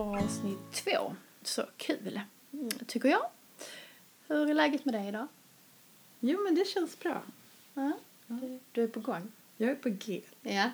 [0.00, 1.16] avsnitt två.
[1.42, 2.20] Så kul,
[2.86, 3.30] tycker jag.
[4.26, 5.26] Hur är läget med dig idag?
[6.20, 7.22] Jo, men det känns bra.
[7.74, 7.92] Ja,
[8.26, 9.32] du, du är på gång?
[9.56, 10.22] Jag är på G.
[10.42, 10.70] Ja.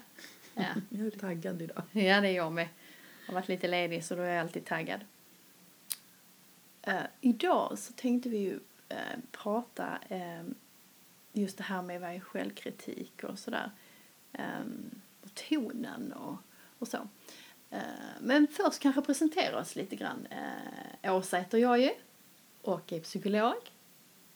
[0.54, 0.64] ja.
[0.89, 1.82] Jag är taggad idag.
[1.93, 2.68] Ja, det är jag med.
[3.26, 5.00] Jag har varit lite ledig så då är jag alltid taggad.
[6.89, 10.50] Uh, idag så tänkte vi ju uh, prata uh,
[11.32, 13.71] just det här med vad är självkritik och sådär.
[14.32, 16.37] Um, och tonen och,
[16.79, 17.09] och så.
[18.21, 20.29] Men först kanske presentera oss lite grann.
[21.03, 21.91] Åsa heter jag ju
[22.63, 23.73] och är psykolog.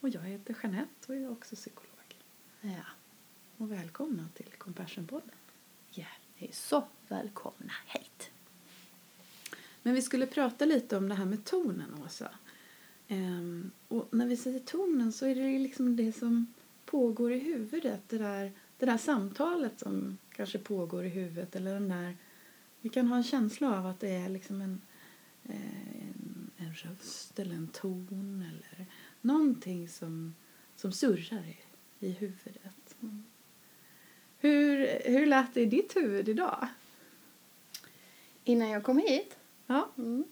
[0.00, 2.16] Och jag heter Jeanette och jag är också psykolog.
[2.60, 2.84] Ja.
[3.56, 5.34] Och välkomna till Compassion-podden.
[5.90, 6.06] Ja,
[6.38, 8.30] ni är så välkomna hit.
[9.82, 12.30] Men vi skulle prata lite om det här med tonen, Åsa.
[13.08, 16.54] Ehm, och när vi säger tonen så är det liksom det som
[16.84, 18.00] pågår i huvudet.
[18.08, 21.56] Det där, det där samtalet som kanske pågår i huvudet.
[21.56, 22.16] Eller den där,
[22.84, 24.80] vi kan ha en känsla av att det är liksom en,
[25.42, 28.86] en, en röst eller en ton eller
[29.20, 30.34] någonting som,
[30.76, 31.56] som surrar i,
[32.06, 32.96] i huvudet.
[33.02, 33.24] Mm.
[34.38, 36.68] Hur, hur lät det i ditt huvud idag?
[38.44, 39.36] Innan jag kom hit?
[39.66, 39.90] Ja.
[39.96, 40.24] Mm.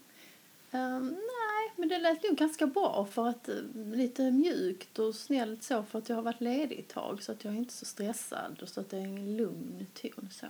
[0.70, 5.62] Um, nej, men det lät nog ganska bra för att uh, lite mjukt och snällt
[5.62, 7.84] så för att jag har varit ledig ett tag så att jag är inte så
[7.84, 10.47] stressad och så att det är en lugn ton så.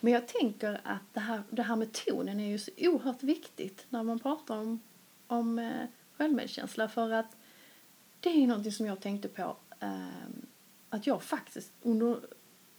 [0.00, 3.86] Men jag tänker att det här, det här med tonen är ju så oerhört viktigt
[3.88, 4.80] när man pratar om,
[5.26, 5.84] om uh,
[6.16, 7.36] självmedkänsla för att
[8.20, 10.06] det är någonting som jag tänkte på uh,
[10.90, 12.20] att jag faktiskt under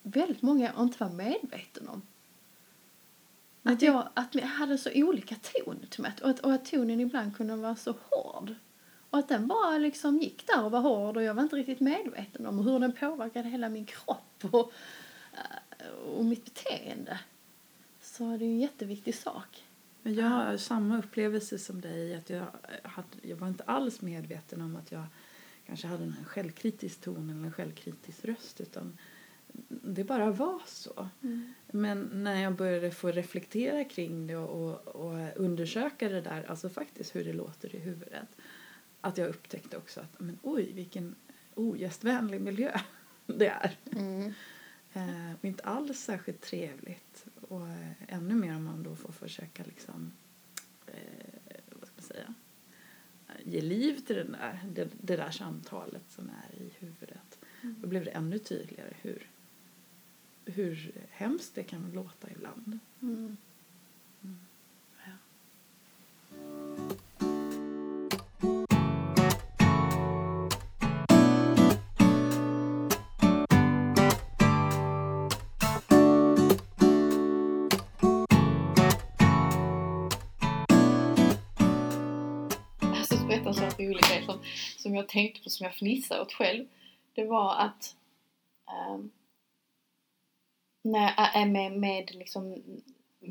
[0.01, 2.01] väldigt många år inte var medveten om.
[3.63, 6.99] Att jag, att jag hade så olika ton till mig och att, och att tonen
[6.99, 8.55] ibland kunde vara så hård.
[9.09, 11.79] Och att den bara liksom gick där och var hård och jag var inte riktigt
[11.79, 14.71] medveten om hur den påverkade hela min kropp och,
[15.33, 15.57] eh,
[16.15, 17.19] och mitt beteende.
[18.01, 19.63] Så det är en jätteviktig sak.
[20.01, 22.15] Men jag har samma upplevelse som dig.
[22.15, 22.45] Att jag,
[22.83, 25.03] hade, jag var inte alls medveten om att jag
[25.65, 28.61] kanske hade en självkritisk ton eller en självkritisk röst.
[28.61, 28.97] Utan
[29.67, 31.09] det bara var så.
[31.23, 31.53] Mm.
[31.67, 36.69] Men när jag började få reflektera kring det och, och, och, undersöka det där, alltså
[36.69, 38.27] faktiskt hur det låter i huvudet,
[39.01, 41.15] att jag upptäckte också att men oj, vilken
[41.55, 42.79] ogästvänlig miljö
[43.25, 43.77] det är.
[43.91, 44.33] Mm.
[44.97, 47.25] Eh, och inte alls särskilt trevligt.
[47.41, 50.11] Och eh, ännu mer om man då får försöka liksom,
[50.87, 50.93] eh,
[51.69, 52.33] vad ska man säga,
[53.43, 57.39] ge liv till den där, det, det där samtalet som är i huvudet.
[57.61, 57.75] Mm.
[57.81, 59.27] Då blev det ännu tydligare hur
[60.47, 62.79] hur hemskt det kan låta ibland.
[63.01, 63.37] Mm.
[64.23, 64.39] Mm.
[65.05, 66.86] Ja.
[83.27, 84.39] Berätta en sån rolig grej som,
[84.77, 86.65] som jag tänkte på, som jag fnissade åt själv.
[87.13, 87.95] Det var att
[88.89, 89.11] um,
[90.81, 92.63] när jag är med, med liksom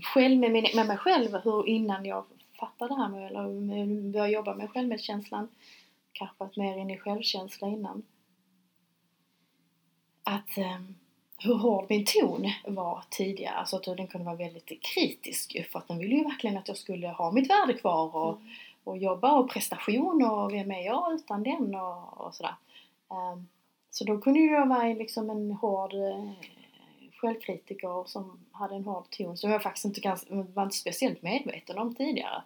[0.02, 2.24] själv, med, min, med mig själv, hur innan jag
[2.60, 5.48] fattade det här med, eller började jobba med självmedkänslan,
[6.12, 8.02] kanske varit mer inne i självkänsla innan.
[10.24, 10.94] Att um,
[11.38, 15.88] hur hård min ton var tidigare, alltså att den kunde vara väldigt kritisk för att
[15.88, 18.48] den ville ju verkligen att jag skulle ha mitt värde kvar och, mm
[18.86, 22.54] och jobba och prestation och vem är jag utan den och, och sådär.
[23.08, 23.48] Um,
[23.90, 26.30] så då kunde ju jag vara liksom en hård eh,
[27.16, 31.78] självkritiker som hade en hård ton som jag faktiskt inte ganska, var inte speciellt medveten
[31.78, 32.42] om tidigare.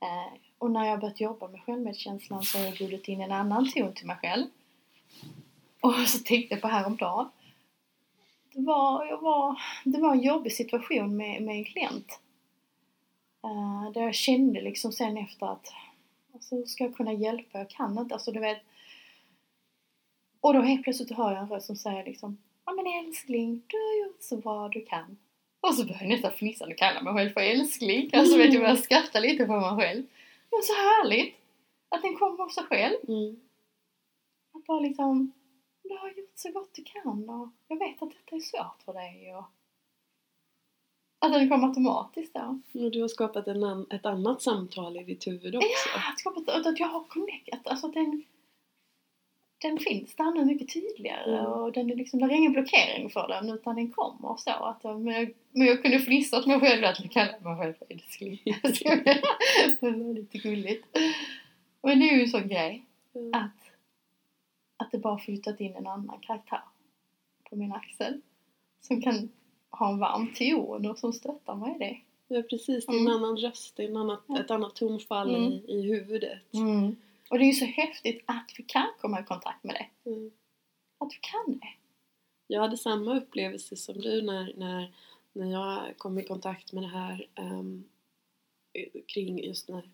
[0.00, 3.70] Eh, och när jag börjat jobba med självmedkänslan så har jag bjudit in en annan
[3.70, 4.46] ton till mig själv.
[5.80, 7.30] Och så tänkte jag på häromdagen.
[8.52, 12.20] Det var, jag var, det var en jobbig situation med, med en klient.
[13.44, 15.72] Eh, där jag kände liksom sen efter att
[16.34, 17.58] alltså, ska jag kunna hjälpa?
[17.58, 18.14] Jag kan inte.
[18.14, 18.62] Alltså du vet.
[20.40, 23.76] Och då helt plötsligt hör jag en röst som säger liksom Ja men älskling, du
[23.76, 25.18] har gjort så bra du kan.
[25.60, 28.10] Och så börjar jag nästan fnissa och kalla mig själv för älskling.
[28.12, 30.06] Alltså vet du, jag skratta lite på mig själv.
[30.50, 31.34] Var så härligt
[31.88, 32.96] att den kom av sig själv.
[33.08, 33.40] Mm.
[34.52, 35.32] Att bara liksom,
[35.82, 38.92] du har gjort så gott du kan och jag vet att detta är svårt för
[38.92, 39.34] dig.
[39.34, 39.44] Och
[41.26, 42.60] att den kom automatiskt då.
[42.84, 45.68] Och du har skapat en, ett annat samtal i ditt huvud också.
[45.94, 47.66] Ja, skapat, att jag har connectat.
[47.66, 48.24] Alltså den
[49.64, 51.52] den finns där nu mycket tydligare mm.
[51.52, 54.50] och den är liksom, det är ingen blockering för den utan den kommer så.
[54.50, 57.74] Att, men, jag, men jag kunde fnissa åt mig själv att jag kallade mig själv
[57.74, 58.40] för älskling.
[59.80, 60.98] det var lite gulligt.
[61.82, 62.84] Men det är ju en sån grej
[63.14, 63.34] mm.
[63.34, 63.70] att,
[64.76, 66.62] att det bara flyttat in en annan karaktär
[67.50, 68.20] på min axel
[68.80, 69.28] som kan
[69.78, 72.00] ha en varm ton och som stöttar mig i det.
[72.36, 72.86] Ja, precis.
[72.86, 73.12] Det är en Mm.
[73.16, 74.40] annan röst, det är en annat, Ja.
[74.40, 75.52] ett annat tonfall Mm.
[75.52, 76.38] i, i huvudet.
[76.54, 76.96] Mm.
[77.30, 80.10] Och det är ju så häftigt att vi kan komma i kontakt med det.
[80.10, 80.30] Mm.
[80.98, 81.68] Att vi kan det.
[82.46, 84.94] Jag hade samma upplevelse som du när, när,
[85.32, 87.84] när jag kom i kontakt med det här ehm,
[89.06, 89.88] kring just när,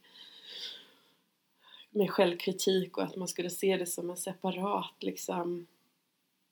[1.90, 5.66] med självkritik och att man skulle se det som en separat liksom,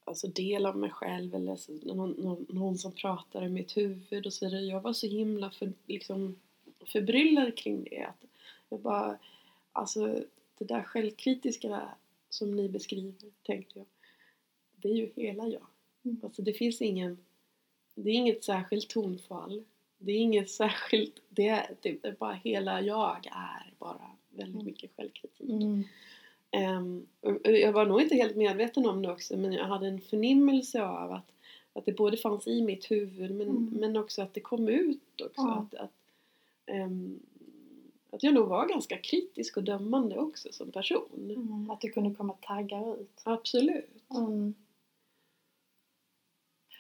[0.09, 4.27] alltså del av mig själv eller så, någon, någon, någon som pratar i mitt huvud
[4.27, 4.63] och så vidare.
[4.63, 6.37] Jag var så himla för, liksom,
[6.87, 8.03] förbryllad kring det.
[8.03, 8.25] Att
[8.69, 9.19] jag bara,
[9.73, 10.25] alltså
[10.59, 11.89] det där självkritiska
[12.29, 13.87] som ni beskriver, tänkte jag,
[14.77, 15.67] det är ju hela jag.
[16.05, 16.21] Mm.
[16.23, 17.19] Alltså det finns ingen,
[17.95, 19.65] det är inget särskilt tonfall.
[19.99, 24.67] Det är inget särskilt, det är, det är bara hela jag är bara väldigt Mm.
[24.67, 25.51] mycket självkritik.
[25.51, 25.85] Mm.
[26.51, 27.07] Ehm,
[27.45, 31.13] jag var nog inte helt medveten om det också men jag hade en förnimmelse av
[31.13, 31.33] att,
[31.73, 33.65] att det både fanns i mitt huvud men, Mm.
[33.73, 35.41] men också att det kom ut också.
[35.43, 35.67] Ja.
[35.73, 35.91] Att, att,
[36.67, 37.21] ehm,
[38.11, 41.31] att jag nog var ganska kritisk och dömande också som person.
[41.37, 41.71] Mm.
[41.71, 43.21] Att det kunde komma taggar ut.
[43.25, 44.11] Absolut.
[44.11, 44.55] Mm.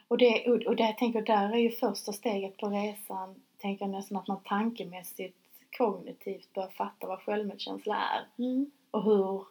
[0.09, 3.91] Och, det, och det jag tänker, där är ju första steget på resan, tänker jag
[3.93, 5.37] nästan att man tankemässigt,
[5.79, 8.45] kognitivt börjar fatta vad självmedkänsla är.
[8.45, 8.71] Mm.
[8.91, 9.45] Och hur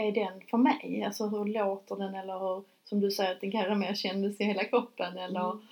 [0.00, 1.02] är den för mig?
[1.06, 4.44] Alltså hur låter den eller hur, som du säger, att den kanske mer kändes i
[4.44, 5.66] hela kroppen eller Mm.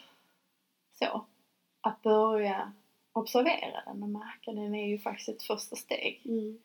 [0.98, 1.24] så.
[1.80, 2.72] Att börja
[3.12, 6.22] observera den och märka den är ju faktiskt ett första steg.
[6.24, 6.58] Mm.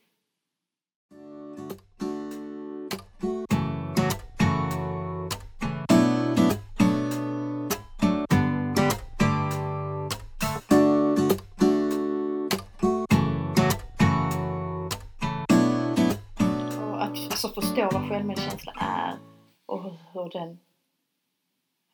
[17.55, 19.17] Alltså, förstå vad självmedkänsla är
[19.65, 20.50] och hur, hur den...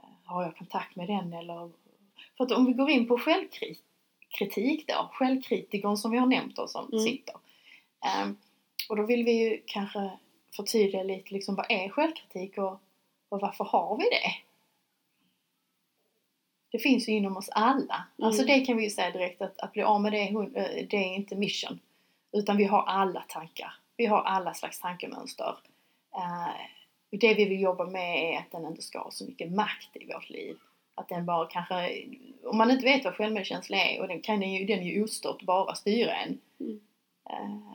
[0.03, 1.71] eh, Har jag kontakt med den eller...
[2.37, 6.69] För att om vi går in på självkritik då, självkritikern som vi har nämnt och
[6.69, 6.99] som Mm.
[6.99, 7.35] sitter.
[8.05, 8.37] Ehm,
[8.89, 10.11] och då vill vi ju kanske
[10.55, 12.81] förtydliga lite liksom vad är självkritik och,
[13.29, 14.31] och varför har vi det?
[16.71, 18.07] Det finns ju inom oss alla.
[18.21, 18.59] Alltså Mm.
[18.59, 21.15] det kan vi ju säga direkt att, att bli av med det, eh, det är
[21.15, 21.79] inte mission.
[22.31, 23.73] Utan vi har alla tankar.
[23.99, 25.57] Vi har alla slags tankemönster.
[26.15, 26.55] Eh,
[27.19, 30.13] det vi vill jobba med är att den inte ska ha så mycket makt i
[30.13, 30.57] vårt liv.
[30.95, 32.05] Att den bara kanske,
[32.43, 35.75] om man inte vet vad självmedkänsla är och den kan ju, den ju ostört bara
[35.75, 36.39] styra en.
[36.59, 36.79] Mm.
[37.29, 37.73] Eh,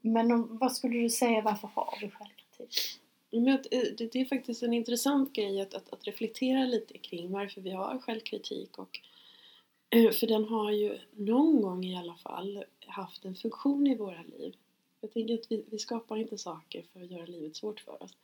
[0.00, 3.00] men om, vad skulle du säga, varför har vi självkritik?
[3.30, 3.60] Men eh,
[3.98, 7.98] det, är faktiskt en intressant grej att, att, att reflektera lite kring varför vi har
[7.98, 8.78] självkritik.
[8.78, 9.00] Och,
[9.90, 14.54] för den har ju någon gång i alla fall haft en funktion i våra liv.
[15.02, 18.16] Jag tänker att vi, vi skapar inte saker för att göra livet svårt för oss.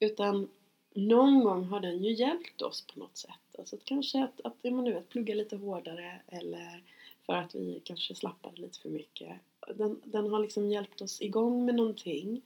[0.00, 0.48] Utan
[0.94, 3.58] någon gång har den ju hjälpt oss på något sätt.
[3.58, 6.82] Alltså att kanske att, att ja, nu, att plugga lite hårdare eller
[7.26, 9.36] för att vi kanske slappade lite för mycket.
[9.74, 12.42] Den, den har liksom hjälpt oss igång med någonting.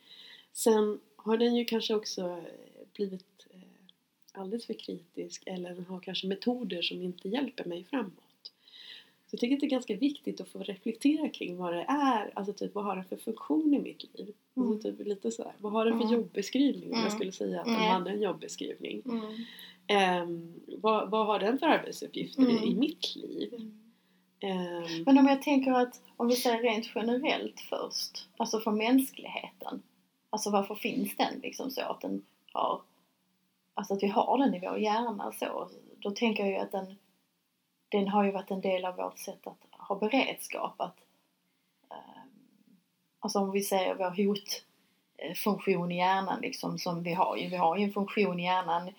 [0.53, 3.61] Sen har den ju kanske också eh, blivit eh,
[4.33, 8.30] alldeles för kritisk eller har kanske metoder som inte hjälper mig framåt.
[9.31, 12.31] Så jag tycker att det är ganska viktigt att få reflektera kring vad det är,
[12.35, 14.35] alltså typ vad har den för funktion i mitt liv?
[14.57, 14.69] Mm.
[14.73, 16.15] Alltså typ lite sådär, vad har den för Mm.
[16.21, 17.11] jobbeskrivning om jag Mm.
[17.11, 17.89] skulle säga att den Mm.
[17.89, 19.03] hade en jobbeskrivning?
[19.87, 22.79] Ehm, vad, vad har den för arbetsuppgifter i, Mm.
[22.79, 23.55] mitt liv?
[24.41, 29.83] Ehm, Men om jag tänker att, om vi säger rent generellt först, alltså för mänskligheten.
[30.31, 32.81] Alltså varför finns den liksom så att den har,
[33.75, 35.69] alltså att vi har den i vår hjärna så.
[35.99, 36.97] Då tänker jag ju att den,
[37.91, 40.75] den har ju varit en del av vårt sätt att ha beredskap.
[40.81, 40.97] Att,
[41.91, 42.23] eh,
[43.21, 44.27] alltså om vi säger vår
[45.25, 47.49] hotfunktion i hjärnan liksom som vi har ju.
[47.49, 48.91] Vi har ju en funktion i hjärnan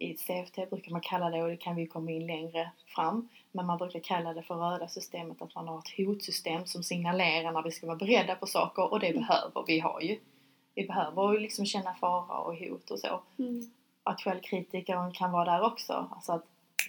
[0.00, 3.28] i CFT brukar man kalla det och det kan vi komma in längre fram.
[3.52, 7.52] Men man brukar kalla det för röda systemet att man har ett hotsystem som signalerar
[7.52, 10.20] när vi ska vara beredda på saker och det behöver vi ha ju.
[10.74, 13.20] Vi behöver ju liksom känna fara och hot och så.
[13.38, 13.70] mm,
[14.02, 16.08] Att självkritikern kan vara där också.
[16.12, 16.44] Alltså att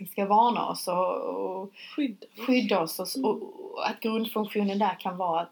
[0.07, 2.25] ska varna oss och, och skydd.
[2.47, 3.41] skydda oss och, och,
[3.73, 5.51] och att grundfunktionen där kan vara att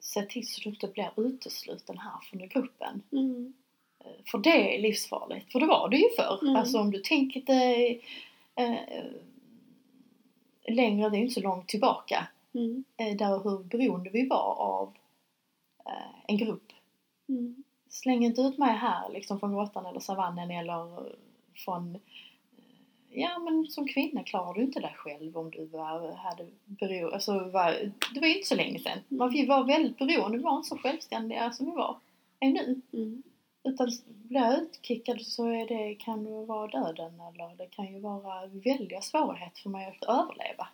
[0.00, 3.02] se till så du inte blir utesluten här från gruppen.
[3.12, 3.52] Mm,
[4.30, 5.52] För det är livsfarligt.
[5.52, 6.38] För det var det ju förr.
[6.42, 6.56] Mm.
[6.56, 8.04] Alltså om du tänker dig
[8.54, 9.04] eh,
[10.68, 12.26] längre, det är ju inte så långt tillbaka.
[12.54, 14.94] mm, Eh, där hur beroende vi var av
[15.86, 16.72] eh, en grupp.
[17.28, 21.12] mm, Släng inte ut mig här liksom från grottan eller savannen eller
[21.54, 22.00] från eh,
[23.22, 27.32] Ja men som kvinna klarar du inte dig själv om du var, hade bero, alltså
[27.32, 28.92] var, det var ju inte så länge sedan.
[28.92, 29.02] Mm.
[29.08, 31.96] Man, vi var väldigt beroende, vi var inte så självständiga som vi var
[32.40, 32.80] är nu.
[32.92, 33.22] mm.
[33.64, 38.00] Utan blir jag utkickad så är det, kan det vara döden eller det kan ju
[38.00, 40.68] vara väldiga svårigheter för mig att överleva.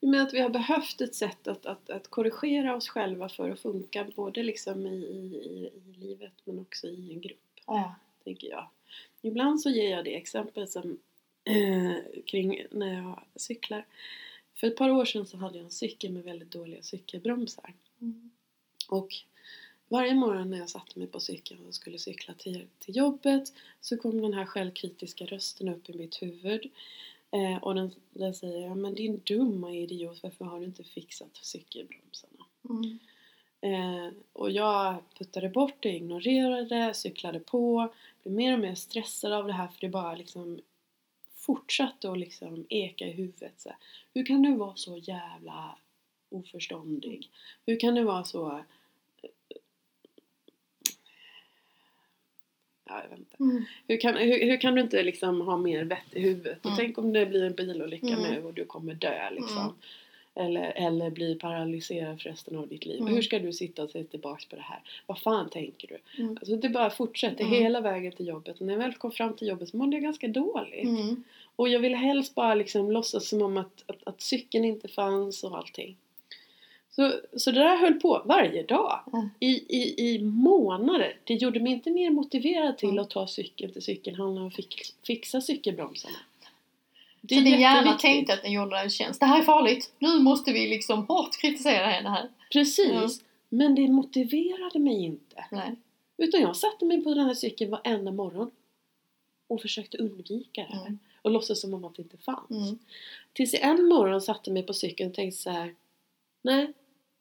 [0.00, 3.60] Men att vi har behövt ett sätt att, att, att korrigera oss själva för att
[3.60, 7.94] funka både liksom i, i, i, i livet men också i en grupp, Ja.
[8.24, 8.68] tänker jag.
[9.22, 10.98] Ibland så ger jag det exempel som
[11.44, 13.86] eh, kring när jag cyklar.
[14.54, 17.74] För ett par år sedan så hade jag en cykel med väldigt dåliga cykelbromsar.
[18.00, 18.30] Mm.
[18.88, 19.08] Och
[19.88, 23.96] varje morgon när jag satte mig på cykeln och skulle cykla till, till jobbet så
[23.96, 26.70] kom den här självkritiska rösten upp i mitt huvud.
[27.30, 31.36] Eh, och den, den säger ja, men din dumma idiot, varför har du inte fixat
[31.36, 32.44] cykelbromsarna?
[32.70, 32.98] Mm.
[33.60, 39.46] Eh, och jag puttade bort det, ignorerade, cyklade på, blev mer och mer stressad av
[39.46, 40.60] det här för det bara liksom
[41.46, 43.60] fortsatte att liksom eka i huvudet.
[43.60, 43.78] Så här,
[44.14, 45.78] Hur kan du vara så jävla
[46.30, 47.30] oförståndig?
[47.66, 48.64] Hur kan du vara så...
[52.86, 53.36] Ja, jag vet inte.
[53.40, 53.64] Mm.
[53.88, 56.58] Hur kan, hur, hur kan du inte liksom ha mer vett i huvudet?
[56.58, 56.76] Och Mm.
[56.78, 58.22] tänk om det blir en bilolycka Mm.
[58.22, 59.74] nu och du kommer dö liksom.
[60.36, 63.00] Eller, eller bli paralyserad för resten av ditt liv.
[63.00, 63.14] Mm.
[63.14, 64.80] Hur ska du sitta och se tillbaks på det här?
[65.06, 66.22] Vad fan tänker du?
[66.22, 66.36] Mm.
[66.40, 67.62] Alltså det bara fortsätter Mm.
[67.62, 68.60] hela vägen till jobbet.
[68.60, 70.84] Och när jag väl kom fram till jobbet så mådde jag ganska dåligt.
[70.84, 71.24] Mm.
[71.56, 75.44] Och jag ville helst bara liksom låtsas som om att, att, att cykeln inte fanns
[75.44, 75.96] och allting.
[76.90, 79.00] Så, så det där höll på varje dag.
[79.12, 79.28] Mm.
[79.40, 81.16] I, i, I månader.
[81.24, 83.02] Det gjorde mig inte mer motiverad till Mm.
[83.02, 86.16] att ta cykeln till cykelhandlaren och fix, fixa cykelbromsarna.
[87.26, 89.20] Det så din hjärna tänkte att den gjorde en tjänst.
[89.20, 89.92] Det här är farligt.
[89.98, 92.28] Nu måste vi liksom hårt kritisera henne här.
[92.52, 92.88] Precis.
[92.92, 93.08] Ja.
[93.48, 95.44] Men det motiverade mig inte.
[95.50, 95.76] Nej.
[96.16, 98.50] Utan jag satte mig på den här cykeln varenda morgon.
[99.46, 100.86] Och försökte undvika det här.
[100.86, 100.98] Mm.
[101.22, 102.50] Och låtsas som om att det inte fanns.
[102.50, 102.78] Mm.
[103.32, 105.74] Tills jag en morgon satte mig på cykeln och tänkte så här.
[106.42, 106.72] Nej,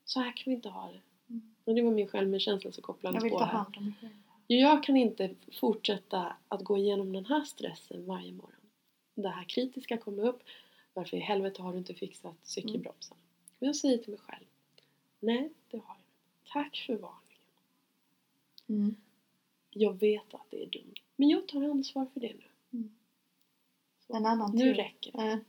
[0.05, 0.99] så här kan vi inte ha det.
[1.29, 1.41] Mm.
[1.65, 3.53] Och det var min självmedkänsla som Jag kopplades vill på ta här.
[3.53, 4.11] hand om själv.
[4.47, 5.29] Jag kan inte
[5.59, 8.62] fortsätta att gå igenom den här stressen varje morgon.
[9.15, 10.43] Det här kritiska kommer upp.
[10.93, 13.17] Varför i helvete har du inte fixat cykelbromsen?
[13.59, 14.45] Och jag säger till mig själv.
[15.19, 16.51] Nej, det har jag inte.
[16.53, 17.21] Tack för varningen.
[18.67, 18.95] Mm.
[19.69, 20.93] Jag vet att det är dumt.
[21.15, 22.43] Men jag tar ansvar för det nu.
[22.71, 22.95] Mm.
[24.07, 24.73] En annan nu tur.
[24.73, 25.39] räcker det.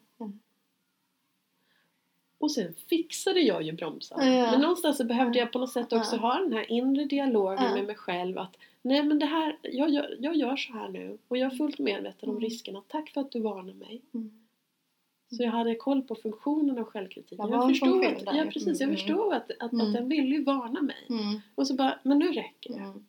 [2.44, 4.26] Och sen fixade jag ju bromsarna.
[4.36, 4.50] Ja.
[4.50, 6.20] Men någonstans så behövde jag på något sätt också Ja.
[6.20, 7.74] ha den här inre dialogen Ja.
[7.74, 8.38] med mig själv.
[8.38, 11.18] Att nej men det här, jag gör, jag gör så här nu.
[11.28, 12.48] Och jag är fullt medveten om Mm.
[12.50, 12.82] riskerna.
[12.88, 14.00] Tack för att du varnar mig.
[14.14, 14.30] Mm.
[15.30, 17.48] Så jag hade koll på funktionen av självkritiken.
[17.50, 18.96] Jag en förstod, att, ja, precis, jag Mm.
[18.96, 19.86] förstod att, att, Mm.
[19.86, 21.06] att den ville ju varna mig.
[21.08, 21.40] Mm.
[21.54, 22.80] Och så bara, men nu räcker det.
[22.80, 23.06] Mm.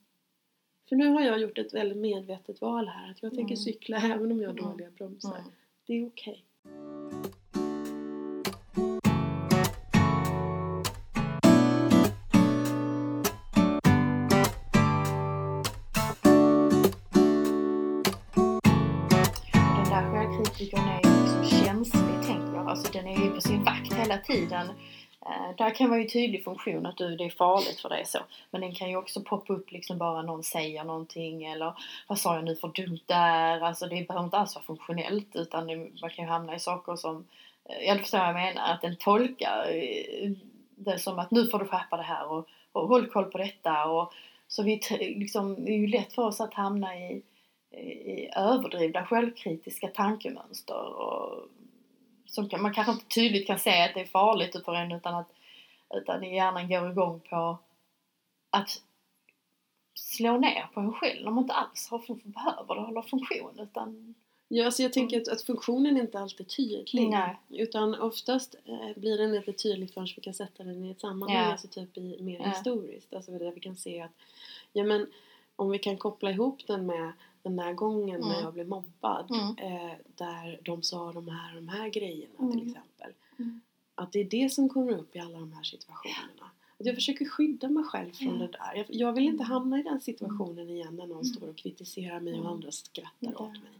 [0.89, 3.11] För nu har jag gjort ett väldigt medvetet val här.
[3.11, 3.63] Att jag tänker Mm.
[3.63, 5.43] cykla även om jag har dåliga bromsar.
[5.87, 6.33] Det är okej.
[6.33, 6.54] Den
[24.27, 24.69] tiden.
[25.25, 28.19] Eh, där kan vara ju tydlig funktion att du, det är farligt för dig så.
[28.51, 31.73] Men den kan ju också poppa upp liksom bara någon säger någonting eller
[32.07, 33.61] vad sa jag nu för dumt där?
[33.61, 36.95] Alltså det behöver inte alls vara funktionellt utan det, man kan ju hamna i saker
[36.95, 37.27] som,
[37.69, 40.31] eh, jag förstår vad jag menar, att den tolkar eh,
[40.75, 43.85] det som att nu får du skärpa det här och, och håll koll på detta
[43.85, 44.13] och
[44.47, 47.23] så vi liksom, det är ju lätt för oss att hamna i
[47.77, 51.49] i överdrivna självkritiska tankemönster och
[52.25, 55.29] som man kanske inte tydligt kan säga att det är farligt för en utan att
[55.95, 57.57] utan hjärnan går igång på
[58.49, 58.81] att
[59.93, 64.15] slå ner på en själv när man inte alls har, behöver det hålla funktion utan
[64.47, 67.09] Ja, alltså jag tänker att, att funktionen inte alltid är tydlig.
[67.09, 67.35] Nej.
[67.49, 71.37] Utan oftast eh, blir den inte tydlig förrän vi kan sätta den i ett sammanhang,
[71.37, 71.51] Ja.
[71.51, 72.49] alltså typ i, mer Ja.
[72.49, 73.13] historiskt.
[73.13, 74.11] Alltså där vi kan se att,
[74.73, 75.07] ja men
[75.55, 77.11] om vi kan koppla ihop den med
[77.45, 78.43] den där gången när Mm.
[78.43, 79.31] jag blev mobbad.
[79.31, 79.73] Mm.
[79.75, 82.51] Eh, där de sa de här de här grejerna Mm.
[82.51, 83.13] till exempel.
[83.39, 83.61] Mm.
[83.95, 86.51] Att det är det som kommer upp i alla de här situationerna.
[86.79, 88.73] Att jag försöker skydda mig själv från det där.
[88.75, 91.25] Jag, jag vill inte hamna i den situationen igen när någon Mm.
[91.25, 92.51] står och kritiserar mig och Mm.
[92.51, 93.71] andra skrattar åt mig.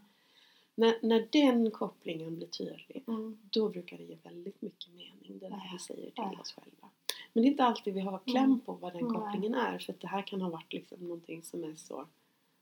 [0.74, 3.38] När, när den kopplingen blir tydlig, mm.
[3.50, 6.88] då brukar det ge väldigt mycket mening, det där vi säger till oss själva.
[7.32, 8.60] Men det är inte alltid vi har kläm Mm.
[8.60, 11.74] på vad den kopplingen är, för det här kan ha varit liksom någonting som är
[11.76, 12.06] så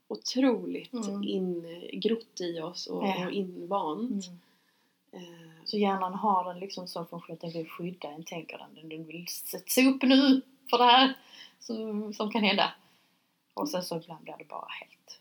[0.09, 1.23] otroligt Mm.
[1.23, 3.27] ingrott i oss och, Ja.
[3.27, 4.25] och invant.
[5.13, 5.25] Mm.
[5.25, 8.89] Eh, Så hjärnan har den liksom som funktion att den vill skydda en, tänker den.
[8.89, 11.15] Den vill sätta upp nu för det här
[11.61, 12.73] som, som kan hända.
[13.55, 15.21] Och sen så ibland blir det bara helt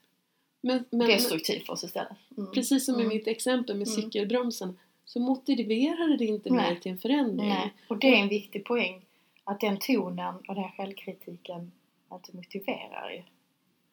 [0.62, 2.18] men, men, destruktivt för oss istället.
[2.38, 2.52] Mm.
[2.52, 3.08] precis som i Mm.
[3.08, 4.02] mitt exempel med Mm.
[4.02, 7.50] cykelbromsen så motiverade det inte mig till en förändring.
[7.50, 7.74] Nej.
[7.88, 9.02] Och det är en viktig poäng.
[9.44, 11.72] Att den tonen och den självkritiken
[12.10, 13.24] att det motiverar ju.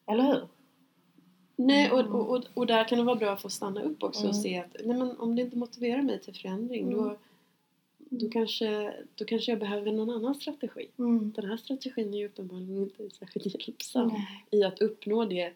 [0.06, 0.48] Eller hur?
[1.66, 2.14] Nej, och, Mm.
[2.14, 4.42] och, och, och där kan det vara bra att få stanna upp också och Mm.
[4.42, 7.16] se att nej, men om det inte motiverar mig till förändring då, Mm.
[7.98, 10.88] då, kanske, då kanske jag behöver någon annan strategi.
[10.98, 11.32] Mm.
[11.36, 14.44] Den här strategin är ju uppenbarligen inte särskilt hjälpsam Nej.
[14.50, 15.52] i att uppnå det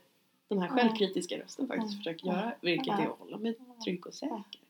[0.49, 1.96] den här självkritiska rösten faktiskt Nej.
[1.99, 4.61] försöker göra, vilket är att hålla mig trygg och säker.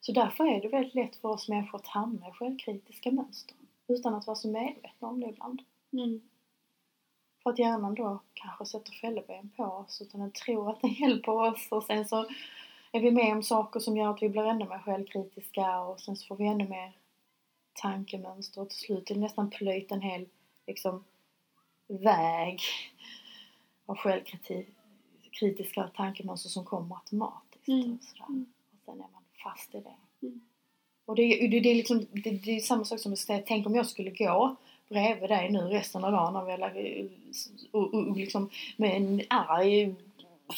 [0.00, 3.56] Så därför är det väldigt lätt för oss människor att hamna i självkritiska mönster
[3.88, 5.62] utan att vara så medvetna om det ibland.
[5.92, 6.20] Mm.
[7.42, 11.32] För att hjärnan då kanske sätter fälleben på oss utan den tror att den hjälper
[11.32, 12.26] oss och sen så
[12.92, 16.16] är vi med om saker som gör att vi blir ännu mer självkritiska och sen
[16.16, 16.92] så får vi ännu mer
[17.72, 20.26] tankemönster och till slut är det nästan plöjt en hel
[20.66, 21.04] liksom
[21.88, 22.60] väg
[23.86, 27.68] av självkritiska tankemönster som kommer automatiskt.
[27.68, 27.94] Mm.
[27.94, 28.24] Och, sådär.
[28.28, 28.46] Mm.
[28.72, 30.26] och sen är man fast i det.
[30.26, 30.40] Mm.
[31.04, 33.66] Och det, är- det, det, är liksom, det, det är samma sak som att tänk
[33.66, 34.56] om jag skulle gå
[34.92, 37.08] bredvid dig nu resten av dagen och, vi
[37.70, 39.94] och, och, och liksom med en arg,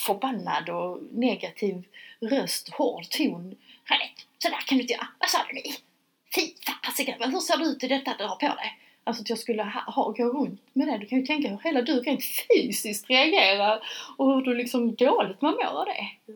[0.06, 1.84] förbannad och negativ
[2.20, 3.54] röst, hård ton.
[3.90, 5.08] Jeanette, sådär kan du inte göra.
[5.20, 5.60] Vad sa du nu?
[6.34, 6.40] Fy
[6.84, 8.78] fasiken, hur ser du ut i detta du har på dig?
[9.04, 10.98] Alltså att jag skulle ha, ha, gå runt med det.
[10.98, 13.82] Du kan ju tänka hur hela du rent fysiskt reagerar
[14.16, 16.32] och hur du liksom dåligt man mår av det.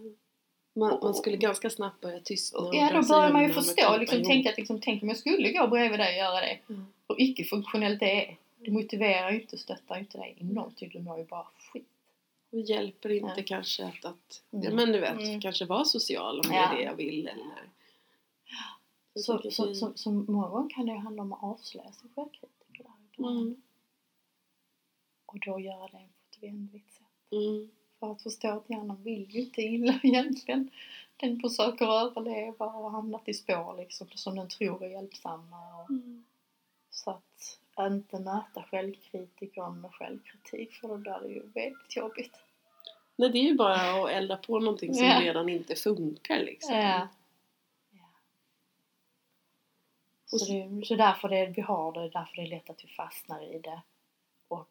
[0.78, 3.96] Man, man skulle ganska snabbt börja tystna och Ja, då börjar man ju och förstå,
[3.98, 6.58] liksom, tänka att liksom, tänk om jag skulle gå bredvid dig och göra det.
[6.68, 6.86] Mm.
[7.08, 8.36] Hur icke-funktionellt det är.
[8.64, 10.88] Det motiverar ju inte, stöttar ju inte dig någonting.
[10.92, 11.88] Du mår ju bara skit.
[12.52, 13.44] Och hjälper inte Nej.
[13.44, 14.76] kanske att, att ja, Mm.
[14.76, 15.40] men du vet, Mm.
[15.40, 16.72] kanske vara social om det Ja.
[16.72, 17.44] är det jag vill eller
[19.14, 22.10] Så, så, vi- så, så många gånger kan det ju handla om att avslöja sin
[22.14, 22.84] självkritiker.
[23.16, 23.24] där.
[23.28, 23.62] Mm.
[25.26, 25.98] Och då göra det på
[26.36, 27.32] ett vänligt sätt.
[27.32, 27.70] Mm.
[28.00, 30.70] För att förstå att hjärnan vill ju inte illa egentligen.
[31.16, 35.82] Den försöker överleva och har hamnat i spår liksom som den tror är hjälpsamma.
[35.82, 36.24] Och, Mm.
[36.90, 37.58] Så att
[37.90, 42.36] inte möta självkritikern med självkritik för då blir det ju väldigt jobbigt.
[43.16, 45.20] Nej, det är ju bara att elda på någonting som Ja.
[45.20, 46.74] redan inte funkar liksom.
[46.74, 47.08] Ja.
[50.26, 53.54] Så, det, så därför det, vi har det, därför det är lätt att vi fastnar
[53.54, 53.82] i det.
[54.48, 54.70] Och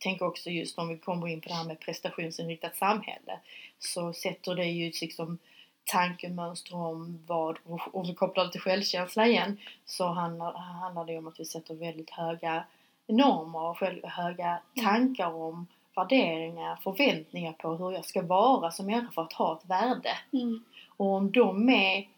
[0.00, 3.40] tänker också just om vi kommer in på det här med prestationsinriktat samhälle
[3.78, 5.38] så sätter det ju liksom
[5.84, 7.58] tankemönster om vad,
[7.92, 11.74] om vi kopplar det till självkänsla igen, så handlar, handlar det om att vi sätter
[11.74, 12.64] väldigt höga
[13.06, 19.12] normer och själv, höga tankar om värderingar, förväntningar på hur jag ska vara som människa
[19.12, 20.18] för att ha ett värde.
[20.32, 20.64] Mm.
[20.96, 22.08] Och om de är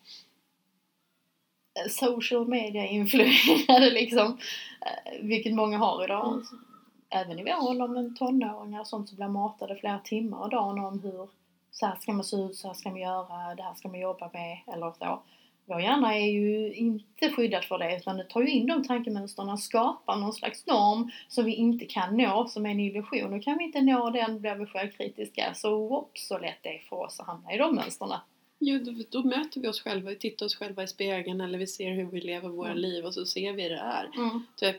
[1.91, 4.39] social media influerade liksom,
[4.81, 6.65] eh, vilket många har idag, Mm.
[7.11, 10.79] Även i vår ålder med tonåringar och sånt som blir matade flera timmar om dagen
[10.79, 11.29] om hur
[11.71, 14.01] så här ska man se ut, så här ska man göra, det här ska man
[14.01, 15.23] jobba med eller så.
[15.67, 19.53] Vår hjärna är ju inte skyddad för det utan det tar ju in de tankemönsterna
[19.53, 23.33] och skapar någon slags norm som vi inte kan nå, som är en illusion.
[23.35, 25.55] Och kan vi inte nå den blir vi självkritiska.
[25.55, 28.21] Så whoop, så lätt det är för oss att hamna i de mönsterna.
[28.59, 31.67] Jo, då, då möter vi oss själva, vi tittar oss själva i spegeln eller vi
[31.67, 32.79] ser hur vi lever våra Mm.
[32.79, 34.11] liv och så ser vi det här.
[34.17, 34.47] Mm.
[34.57, 34.77] Typ,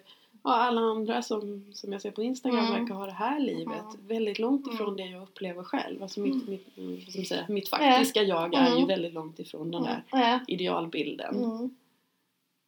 [0.50, 2.80] ja, alla andra som, som jag ser på Instagram Mm.
[2.82, 4.08] verkar ha det här livet Mm.
[4.08, 4.98] väldigt långt ifrån Mm.
[4.98, 6.04] det jag upplever själv.
[6.04, 6.46] Alltså mitt, Mm.
[6.50, 8.88] mitt, mm, man säga, mitt faktiska jag är ju Mm.
[8.88, 10.40] väldigt långt ifrån den där Ja.
[10.48, 11.36] idealbilden.
[11.44, 11.76] Mm.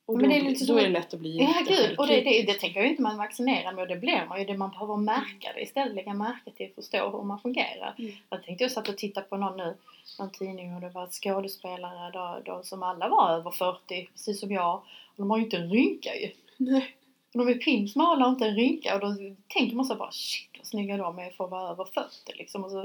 [0.05, 1.99] Och Men då, det är lite då som är det lätt att bli Ja, gud.
[1.99, 4.45] Och det, det, det tänker jag inte man vaccinerar med och det blir man ju.
[4.45, 5.95] Det man behöver märka det istället.
[5.95, 7.95] Lägga märke till förstå hur man fungerar.
[7.97, 8.11] Mm.
[8.29, 9.75] Jag tänkte jag satt och tittade på någon nu,
[10.19, 14.51] någon tidning och det var skådespelare då, då, som alla var över 40, precis som
[14.51, 14.75] jag.
[14.75, 16.29] Och de har ju inte en rynka ju.
[16.57, 16.95] Nej.
[17.33, 19.15] Och de är pinsmala och inte en rynka och då
[19.47, 22.63] tänker man så bara shit vad snygga de är för att vara över 40 liksom.
[22.63, 22.81] Och så,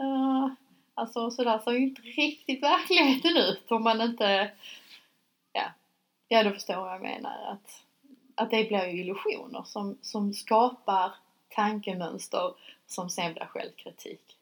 [0.00, 0.48] uh,
[0.94, 4.50] alltså så där ser ju inte riktigt verkligheten ut om man inte,
[5.52, 5.64] ja,
[6.28, 7.52] ja du förstår vad jag menar.
[7.52, 7.82] Att,
[8.34, 11.12] att det blir ju illusioner som, som skapar
[11.48, 12.54] tankemönster
[12.86, 14.36] som sen blir självkritik.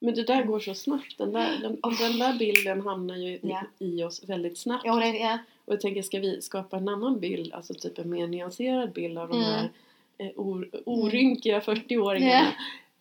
[0.00, 1.18] Men det där går så snabbt.
[1.18, 3.62] Den där, den, den där bilden hamnar ju Ja.
[3.78, 4.84] i oss väldigt snabbt.
[4.84, 5.38] Ja, det, ja.
[5.66, 9.18] Och jag tänker, ska vi skapa en annan bild, alltså typ en mer nyanserad bild
[9.18, 9.48] av de Mm.
[9.50, 9.70] här
[10.18, 12.46] eh, or, orynkiga 40-åringarna.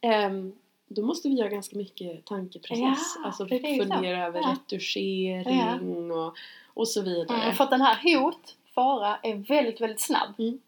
[0.01, 0.53] ehm,
[0.87, 3.15] då måste vi göra ganska mycket tankeprocess.
[3.17, 3.59] Ja, alltså så.
[3.59, 4.55] fundera över Ja.
[4.61, 6.35] retuschering och,
[6.73, 7.41] och så vidare.
[7.43, 10.33] Mm, för att den här hot, fara, är väldigt, väldigt snabb.
[10.39, 10.59] Mm.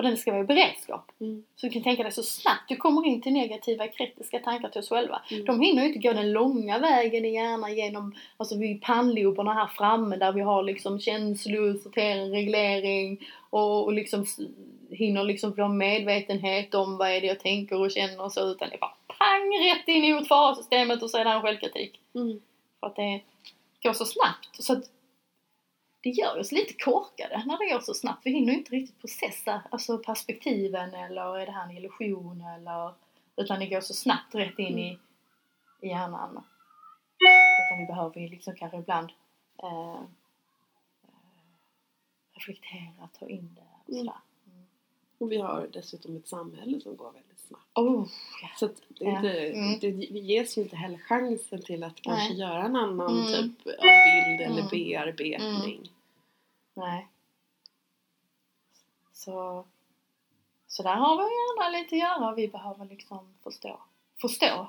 [0.00, 1.12] För den ska vara i beredskap.
[1.20, 1.44] Mm.
[1.56, 4.78] Så du kan tänka dig så snabbt du kommer in till negativa kritiska tankar till
[4.78, 5.22] oss själva.
[5.30, 5.44] Mm.
[5.44, 9.66] De hinner ju inte gå den långa vägen i hjärnan genom, alltså vid pannloberna här
[9.66, 14.26] framme där vi har liksom känslor, sortering, reglering och, och liksom
[14.90, 18.68] hinner liksom få medvetenhet om vad är det jag tänker och känner och så utan
[18.68, 22.00] det är bara pang rätt in i farsystemet och sedan självkritik.
[22.14, 22.40] Mm.
[22.80, 23.20] För att det
[23.82, 24.48] går så snabbt.
[24.64, 24.84] Så att
[26.02, 28.26] det gör oss lite korkade när det går så snabbt.
[28.26, 32.94] Vi hinner ju inte riktigt processa alltså perspektiven eller är det här en illusion eller
[33.36, 34.98] utan det går så snabbt rätt in i
[35.82, 36.44] i hjärnan.
[37.66, 39.12] Utan vi behöver ju liksom kanske ibland
[39.62, 40.00] eh,
[42.32, 43.98] reflektera, ta in det och Mm.
[44.06, 44.20] sådär.
[44.46, 44.66] Mm.
[45.18, 47.78] Och vi har dessutom ett samhälle som går väldigt snabbt.
[47.78, 48.06] Oh,
[48.42, 48.48] ja.
[48.56, 49.04] Så att det,
[49.50, 49.78] Mm.
[49.80, 49.88] det,
[50.20, 52.38] ges ju inte heller chansen till att kanske Nej.
[52.40, 53.26] göra en annan Mm.
[53.26, 54.68] typ av bild eller Mm.
[54.70, 55.90] bearbetning.
[56.74, 57.08] Nej.
[59.12, 59.64] Så,
[60.66, 62.34] så där har vi gärna lite att göra.
[62.34, 63.80] Vi behöver liksom förstå.
[64.20, 64.68] Förstå,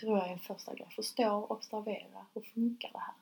[0.00, 0.88] tror jag är första grej.
[0.96, 2.26] Förstå, observera.
[2.34, 3.14] Hur funkar det här?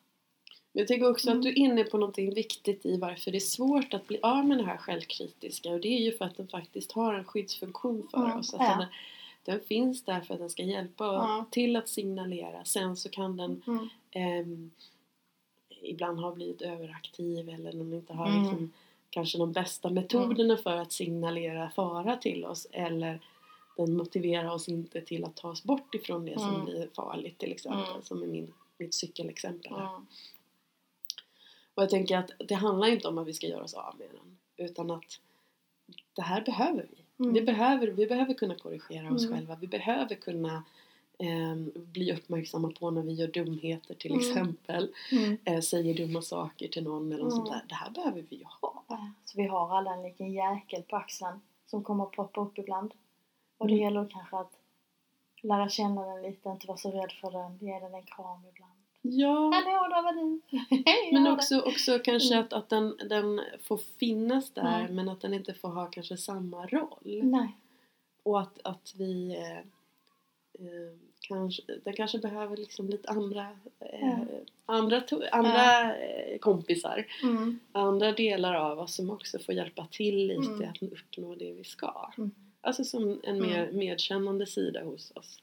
[0.73, 1.39] Men jag tycker också Mm.
[1.39, 4.47] att du är inne på någonting viktigt i varför det är svårt att bli av
[4.47, 8.09] med det här självkritiska och det är ju för att den faktiskt har en skyddsfunktion
[8.11, 8.55] för Mm, oss.
[8.55, 8.77] Alltså ja.
[8.77, 8.87] den,
[9.45, 11.45] den finns där för att den ska hjälpa Ja.
[11.51, 12.65] till att signalera.
[12.65, 13.89] Sen så kan den Mm.
[14.11, 14.71] ehm,
[15.83, 18.43] ibland ha blivit överaktiv eller den inte har Mm.
[18.43, 18.73] liksom,
[19.11, 23.21] kanske de bästa metoderna för att signalera fara till oss eller
[23.77, 26.65] den motiverar oss inte till att ta oss bort ifrån det som Mm.
[26.65, 28.03] blir farligt till exempel Mm.
[28.03, 29.73] som i min, mitt cykelexempel.
[29.73, 30.01] här.
[31.73, 31.75] Mm.
[31.75, 34.09] Och jag tänker att det handlar inte om att vi ska göra oss av med
[34.11, 35.21] den utan att
[36.15, 37.05] det här behöver vi.
[37.25, 37.35] Mm.
[37.35, 39.35] Vi, behöver, vi behöver kunna korrigera oss Mm.
[39.37, 39.57] själva.
[39.61, 40.65] Vi behöver kunna
[41.19, 44.21] ehm, bli uppmärksamma på när vi gör dumheter till Mm.
[44.21, 44.93] exempel.
[45.13, 45.39] Mm.
[45.45, 47.47] Eh, säger dumma saker till någon eller något Mm.
[47.47, 47.65] sånt där.
[47.69, 48.85] Det här behöver vi ju ha.
[49.25, 52.93] Så vi har alla en liten jäkel på axeln som kommer att poppa upp ibland.
[53.59, 53.85] Och det Mm.
[53.85, 54.53] gäller kanske att
[55.43, 58.82] lära känna den lite, inte vara så rädd för den, ge den en kram ibland.
[59.03, 60.41] Ja, Hallå, där var du!
[61.13, 62.45] Men också, också kanske Mm.
[62.47, 64.95] att, att den, den får finnas där Mm.
[64.95, 67.21] men att den inte får ha kanske samma roll.
[67.23, 67.57] Nej.
[68.23, 69.59] Och att, att vi eh,
[70.67, 73.47] eh, kanske, den kanske behöver liksom lite andra,
[73.81, 74.17] eh, Ja.
[74.67, 77.07] andra, to- andra eh, kompisar.
[77.23, 77.59] Mm.
[77.73, 80.69] Andra delar av oss som också får hjälpa till lite Mm.
[80.71, 82.11] att uppnå det vi ska.
[82.19, 82.31] Mm.
[82.61, 83.49] Alltså som en Mm.
[83.51, 85.39] mer medkännande sida hos oss.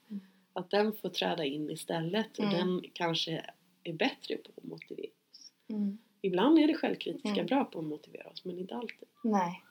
[0.60, 2.58] Att den får träda in istället och Mm.
[2.58, 3.45] den kanske
[3.84, 5.52] är bättre på att motivera oss.
[5.69, 5.98] Mm.
[6.22, 7.45] Ibland är det självkritiska Mm.
[7.45, 9.08] bra på att motivera oss men inte alltid.
[9.24, 9.63] Nej,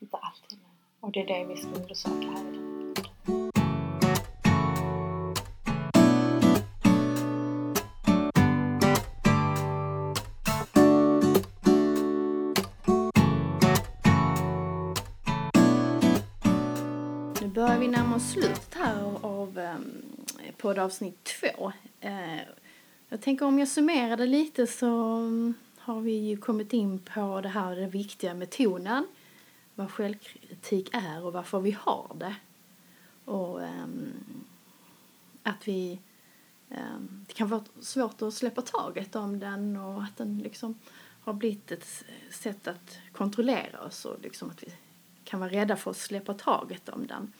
[0.00, 0.58] inte alltid.
[1.00, 2.67] Och det är det vi ska undersöka här idag.
[17.88, 20.02] Vi närma oss slutet här av, ehm, av um,
[20.56, 21.72] poddavsnitt två.
[22.00, 22.40] Eh,
[23.08, 27.40] jag tänker om jag summerar det lite så mm, har vi ju kommit in på
[27.40, 29.06] det här det viktiga med tonen.
[29.74, 32.36] Vad självkritik är och varför vi har det.
[33.24, 34.12] Och um,
[35.42, 35.98] att vi...
[36.70, 40.78] Ehm, det kan vara svårt att släppa taget om den och att den liksom
[41.24, 44.72] har blivit ett sätt att kontrollera oss och liksom att vi
[45.24, 47.32] kan vara rädda för att släppa taget om den.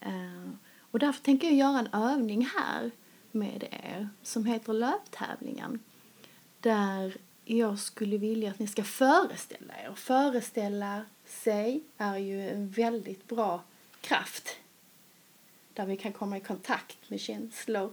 [0.00, 0.50] Eh,
[0.90, 2.90] och därför tänker jag göra en övning här
[3.30, 5.78] med er som heter löptävlingen.
[6.60, 9.94] Där jag skulle vilja att ni ska föreställa er.
[9.94, 13.62] Föreställa sig är ju en väldigt bra
[14.00, 14.56] kraft.
[15.74, 17.92] Där vi kan komma i kontakt med känslor.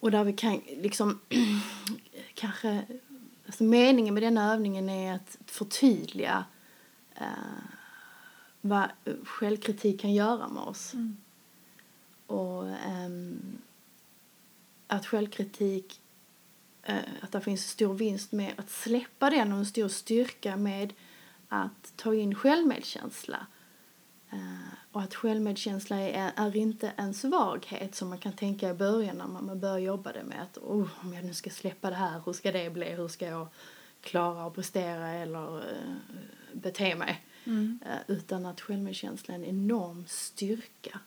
[0.00, 1.20] Och där vi kan liksom
[2.34, 2.82] kanske...
[3.46, 6.44] Alltså meningen med den övningen är att förtydliga
[7.14, 7.26] eh,
[8.62, 8.88] vad
[9.24, 10.92] självkritik kan göra med oss.
[12.26, 13.58] Och ehm,
[14.86, 16.00] att självkritik,
[16.82, 20.92] eh, att det finns stor vinst med att släppa den och en stor styrka med
[21.48, 23.46] att ta in självmedkänsla.
[24.30, 29.16] Eh, och att självmedkänsla är, är inte en svaghet som man kan tänka i början
[29.16, 32.22] när man börjar jobba det med att oh, om jag nu ska släppa det här,
[32.26, 32.90] hur ska det bli?
[32.90, 33.48] Hur ska jag
[34.00, 35.94] klara att prestera eller eh,
[36.52, 37.26] bete mig?
[37.44, 37.78] Mm.
[37.86, 41.00] Eh, utan att självmedkänsla är en enorm styrka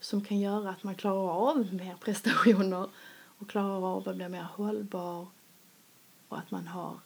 [0.00, 2.88] som kan göra att man klarar av mer prestationer
[3.38, 5.26] och klarar av att bli mer hållbar
[6.28, 6.98] och att man har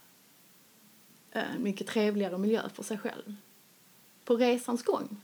[1.30, 3.34] en mycket trevligare miljö för sig själv
[4.24, 5.22] på resans gång.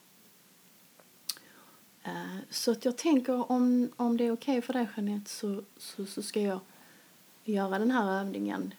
[2.02, 6.06] Eh, så att jag tänker om, om det är okej för dig Jeanette så, så,
[6.06, 6.60] så ska jag
[7.44, 8.74] göra den här övningen,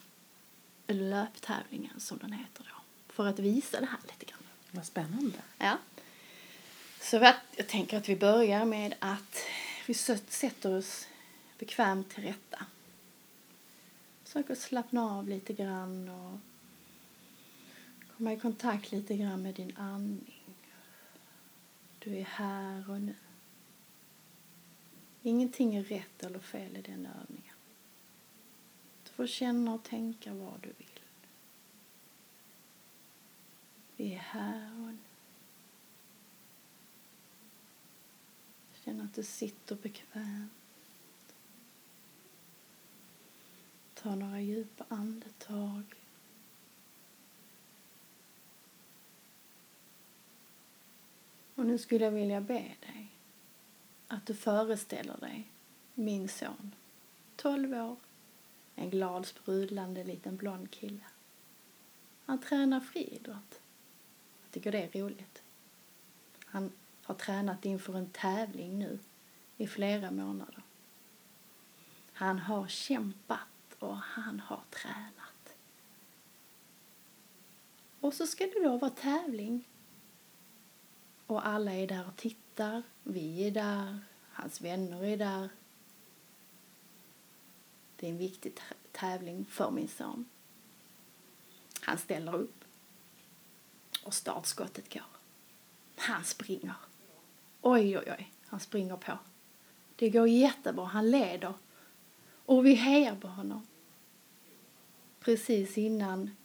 [0.87, 2.74] eller löptävlingen som den heter då,
[3.15, 4.43] för att visa det här lite grann.
[4.71, 5.37] Vad spännande.
[5.57, 5.77] Ja.
[7.01, 9.37] Så att, jag tänker att vi börjar med att
[9.85, 11.07] vi sätter oss
[11.59, 12.65] bekvämt till rätta.
[14.23, 16.39] Försök att slappna av lite grann och
[18.17, 20.41] komma i kontakt lite grann med din andning.
[21.99, 23.15] Du är här och nu.
[25.21, 27.55] Ingenting är rätt eller fel i den övningen.
[29.03, 30.94] Du får känna och tänka vad du vill.
[33.97, 34.97] Vi är här och nu.
[38.73, 40.51] Känn att du sitter bekvämt.
[43.93, 45.83] Ta några djupa andetag.
[51.55, 53.11] Och nu skulle jag vilja be dig
[54.07, 55.51] att du föreställer dig
[55.93, 56.75] min son,
[57.35, 57.95] 12 år,
[58.75, 61.03] en glad sprudlande liten blond kille.
[62.25, 63.59] Han tränar friidrott.
[64.55, 65.43] Tycker det är roligt.
[66.45, 66.71] Han
[67.03, 68.99] har tränat inför en tävling nu
[69.57, 70.63] i flera månader.
[72.13, 73.39] Han har kämpat
[73.79, 75.55] och han har tränat.
[77.99, 79.67] Och så ska det då vara tävling.
[81.27, 82.83] Och alla är där och tittar.
[83.03, 83.99] Vi är där.
[84.31, 85.49] Hans vänner är där.
[87.95, 88.59] Det är en viktig
[88.91, 90.29] tävling för min son.
[91.81, 92.64] Han ställer upp.
[94.05, 95.05] Och startskottet går.
[95.95, 96.75] Han springer.
[97.61, 98.31] Oj, oj, oj.
[98.47, 99.17] Han springer på.
[99.95, 100.85] Det går jättebra.
[100.85, 101.53] Han leder.
[102.45, 103.67] Och vi hejar på honom.
[105.19, 106.35] Precis innan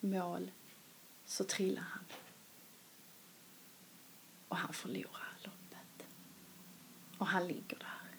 [0.00, 0.50] mål
[1.24, 2.04] så trillar han.
[4.48, 6.06] Och han förlorar loppet.
[7.18, 8.10] Och han ligger där.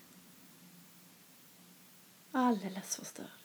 [2.32, 3.39] Alldeles förstörd.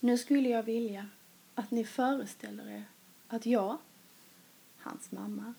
[0.00, 1.08] Nu skulle jag vilja
[1.54, 2.84] att ni föreställer er
[3.28, 3.78] att jag,
[4.78, 5.54] hans mamma,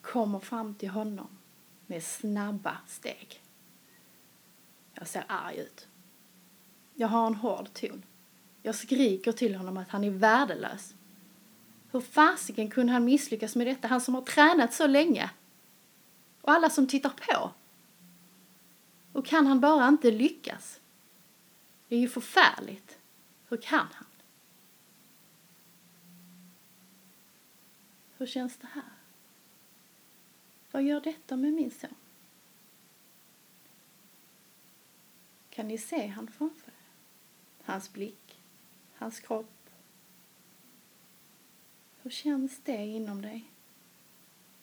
[0.00, 1.28] kommer fram till honom
[1.86, 3.42] med snabba steg.
[4.94, 5.88] Jag ser arg ut.
[6.94, 8.02] Jag har en hård ton.
[8.62, 10.94] Jag skriker till honom att han är värdelös.
[11.90, 13.88] Hur fasiken kunde han misslyckas med detta?
[13.88, 15.30] Han som har tränat så länge.
[16.40, 17.50] Och alla som tittar på.
[19.12, 20.80] Och kan han bara inte lyckas?
[21.88, 22.98] Det är ju förfärligt.
[23.52, 24.06] Hur kan han?
[28.16, 28.92] Hur känns det här?
[30.70, 31.94] Vad gör detta med min son?
[35.50, 36.76] Kan ni se han framför er?
[37.64, 38.40] Hans blick,
[38.94, 39.70] hans kropp.
[42.02, 43.50] Hur känns det inom dig?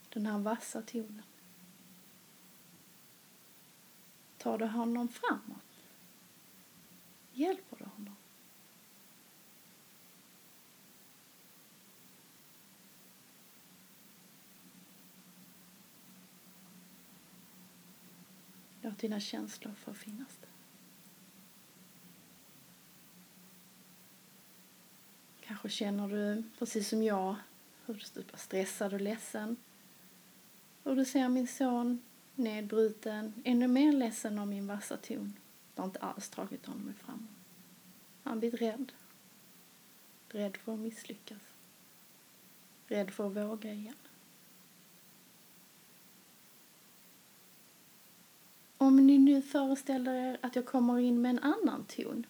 [0.09, 1.23] Den här vassa tonen.
[4.37, 5.83] Tar du honom framåt?
[7.33, 8.08] Hjälper du honom?
[18.89, 20.49] Låt dina känslor få finnas där.
[25.41, 27.35] Kanske känner du, precis som jag,
[27.85, 29.55] hur du typ är stressad och ledsen.
[30.83, 32.01] Och du ser min son
[32.35, 35.33] nedbruten, ännu mer ledsen av min vassa ton.
[35.75, 37.29] Det har inte alls tagit honom framåt.
[38.23, 38.91] Han blir rädd.
[40.29, 41.41] Rädd för att misslyckas.
[42.87, 43.95] Rädd för att våga igen.
[48.81, 52.25] Om ni nu föreställer er att jag kommer in med en annan ton.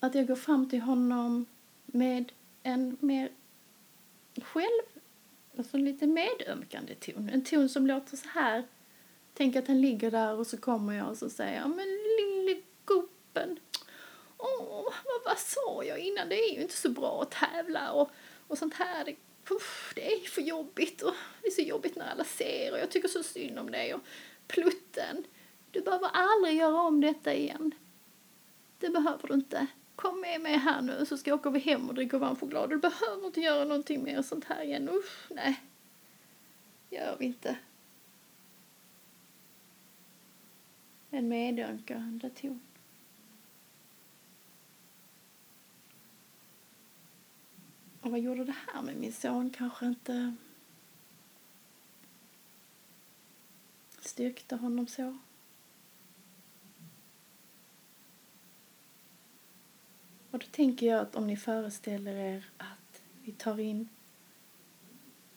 [0.00, 1.46] Att jag går fram till honom
[1.86, 3.30] med en mer
[4.42, 4.82] själv,
[5.58, 7.30] alltså lite medömkande ton.
[7.32, 8.64] En ton som låter så här.
[9.34, 11.86] Tänk att han ligger där och så kommer jag och så säger jag, men
[12.18, 13.58] lille gubben.
[14.38, 16.28] Åh, vad, vad sa jag innan?
[16.28, 18.10] Det är ju inte så bra att tävla och,
[18.48, 19.04] och sånt här.
[19.04, 19.16] Det
[19.94, 23.08] det är för jobbigt och det är så jobbigt när alla ser och jag tycker
[23.08, 24.00] så synd om dig och
[24.46, 25.24] plutten.
[25.70, 27.74] Du behöver aldrig göra om detta igen.
[28.78, 29.66] Det behöver du inte.
[29.96, 32.70] Kom med mig här nu så ska jag åka vi hem och dricka varm choklad.
[32.70, 34.88] Du behöver inte göra någonting mer sånt här igen.
[34.88, 35.60] Usch, nej.
[36.90, 37.56] Gör vi inte.
[41.10, 42.65] En medönkande ton.
[48.06, 49.50] Och vad gjorde det här med min son?
[49.50, 50.34] Kanske inte
[54.00, 55.18] styrkte honom så.
[60.30, 63.88] Och då tänker jag att om ni föreställer er att vi tar in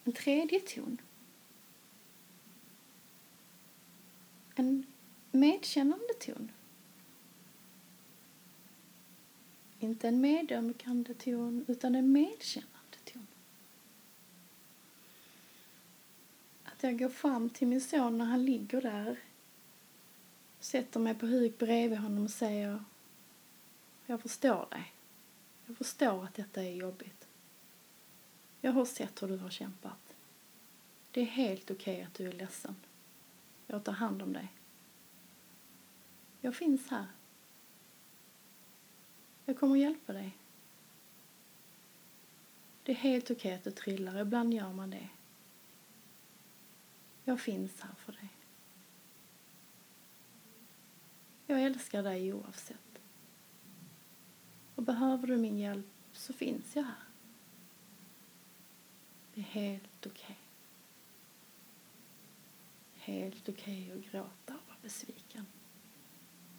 [0.03, 1.01] en tredje ton.
[4.55, 4.85] En
[5.31, 6.51] medkännande ton.
[9.79, 13.27] Inte en medömkande ton, utan en medkännande ton.
[16.63, 19.19] Att jag går fram till min son när han ligger där,
[20.59, 22.83] sätter mig på huk bredvid honom och säger
[24.05, 24.93] Jag förstår dig.
[25.65, 27.27] Jag förstår att detta är jobbigt.
[28.61, 30.15] Jag har sett hur du har kämpat.
[31.11, 32.75] Det är helt okej okay att du är ledsen.
[33.67, 34.53] Jag tar hand om dig.
[36.41, 37.05] Jag finns här.
[39.49, 40.37] Jag kommer att hjälpa dig.
[42.83, 45.09] Det är helt okej att du trillar, ibland gör man det.
[47.23, 48.29] Jag finns här för dig.
[51.47, 53.01] Jag älskar dig oavsett.
[54.75, 57.07] Och behöver du min hjälp så finns jag här.
[59.33, 60.39] Det är helt okej.
[62.95, 65.45] Helt okej att gråta och vara besviken.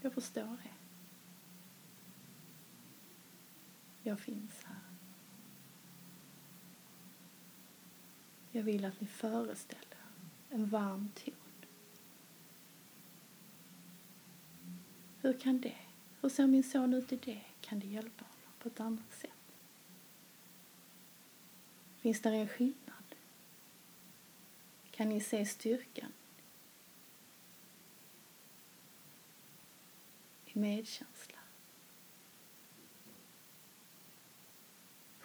[0.01, 0.80] Jag förstår det.
[4.11, 4.77] Jag finns här.
[8.53, 9.99] Jag vill att ni föreställer
[10.49, 11.35] en varm ton.
[15.21, 15.79] Hur kan det?
[16.21, 17.41] Hur ser min son ut i det?
[17.61, 19.31] Kan det hjälpa honom på ett annat sätt?
[21.99, 23.15] Finns det en skillnad?
[24.91, 26.13] Kan ni se styrkan
[30.45, 31.10] i medkänslan?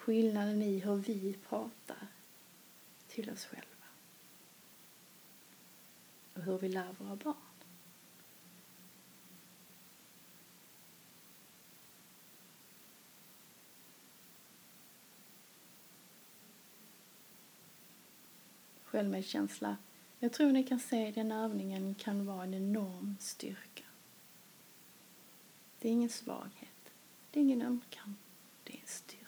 [0.06, 2.06] Skillnaden i hur vi pratar
[3.08, 3.86] till oss själva
[6.34, 7.34] och hur vi lär våra barn.
[18.84, 19.76] Självmedkänsla.
[20.18, 23.84] Jag tror ni kan se den övningen kan vara en enorm styrka.
[25.78, 26.92] Det är ingen svaghet.
[27.30, 28.16] Det är ingen ömkan.
[28.64, 29.25] Det är en styrka.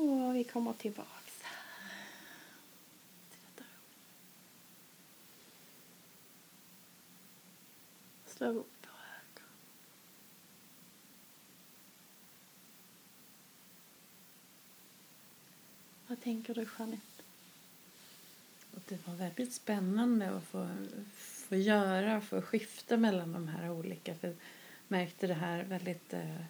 [0.00, 1.38] Och vi kommer tillbaks
[3.30, 3.94] till detta rum.
[8.26, 9.48] Slå upp våra ögon.
[16.06, 17.22] Vad tänker du, Jeanette?
[18.74, 20.68] Och det var väldigt spännande att få,
[21.16, 24.14] få göra, få skifta mellan de här olika.
[24.14, 24.36] För jag
[24.88, 26.44] märkte det här väldigt eh,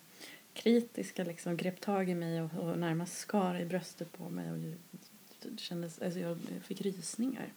[0.55, 4.53] kritiska liksom, grep tag i mig och, och närmast skar i bröstet på mig.
[4.53, 4.59] Och
[5.43, 7.53] det kändes, alltså jag fick rysningar.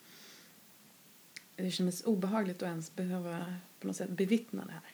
[1.55, 4.93] Det kändes obehagligt att ens behöva på något sätt bevittna det här.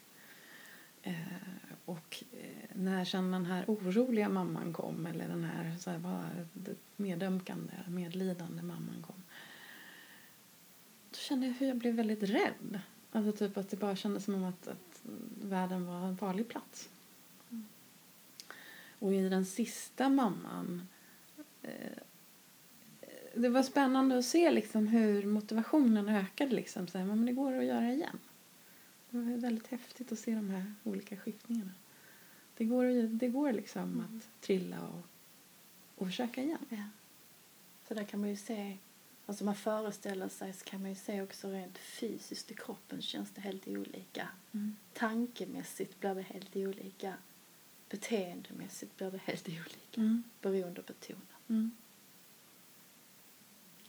[1.01, 6.01] Eh, och eh, när sen den här oroliga mamman kom, eller den här, så här
[6.95, 9.23] medömkande, medlidande mamman kom,
[11.11, 12.79] då kände jag hur jag blev väldigt rädd.
[13.11, 15.01] Alltså typ att det bara kändes som om att, att
[15.41, 16.89] världen var en farlig plats.
[18.99, 20.87] Och i den sista mamman
[21.61, 22.03] eh,
[23.33, 26.55] det var spännande att se liksom hur motivationen ökade.
[26.55, 26.87] Liksom.
[26.87, 28.19] Så här, men det går att göra igen.
[29.09, 31.71] Det var väldigt häftigt att se de här olika skiftningarna.
[32.57, 35.01] Det går, det går liksom att trilla och,
[35.95, 36.65] och försöka igen.
[36.69, 36.83] Ja.
[37.87, 38.77] Så där kan man ju se,
[39.25, 43.31] alltså man föreställer sig så kan man ju se också rent fysiskt i kroppen känns
[43.31, 44.27] det helt olika.
[44.51, 44.75] Mm.
[44.93, 47.13] Tankemässigt blir det helt olika.
[47.89, 50.01] Beteendemässigt blir det helt olika.
[50.01, 50.23] Mm.
[50.41, 51.21] Beroende på tonen.
[51.47, 51.71] Mm.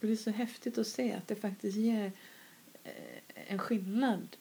[0.01, 2.13] Och det är så häftigt att se att det faktiskt ger
[2.85, 2.93] eh,
[3.35, 4.37] en skillnad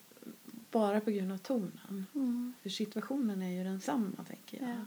[0.70, 2.06] bara på grund av tonen.
[2.62, 4.70] För situationen är ju densamma, tänker jag.
[4.70, 4.84] Ja.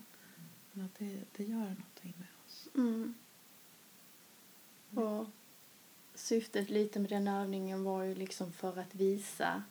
[0.71, 2.67] Men att det, det gör någonting med oss.
[2.75, 3.13] Mm.
[4.89, 5.27] Och
[6.15, 9.63] syftet lite med den övningen var ju liksom för att visa